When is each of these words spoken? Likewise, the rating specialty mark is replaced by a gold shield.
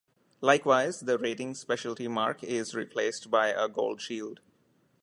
Likewise, 0.41 1.01
the 1.01 1.19
rating 1.19 1.53
specialty 1.53 2.07
mark 2.07 2.43
is 2.43 2.73
replaced 2.73 3.29
by 3.29 3.49
a 3.49 3.69
gold 3.69 4.01
shield. 4.01 4.39